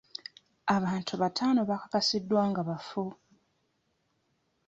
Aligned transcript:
Abantu 0.75 1.13
bataano 1.21 1.61
bakakasiddwa 1.69 2.41
nga 2.49 2.61
bafu. 2.69 3.05